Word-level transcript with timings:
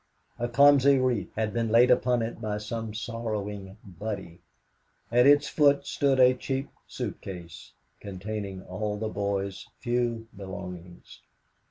A 0.39 0.47
clumsy 0.49 0.97
wreath 0.97 1.31
had 1.35 1.53
been 1.53 1.69
laid 1.69 1.91
upon 1.91 2.23
it 2.23 2.41
by 2.41 2.57
some 2.57 2.91
sorrowing 2.91 3.77
"buddy," 3.85 4.39
at 5.11 5.27
its 5.27 5.47
foot 5.47 5.85
stood 5.85 6.19
a 6.19 6.33
cheap 6.33 6.71
suitcase, 6.87 7.73
containing 7.99 8.63
all 8.63 8.97
the 8.97 9.09
boy's 9.09 9.67
few 9.79 10.27
belongings. 10.35 11.21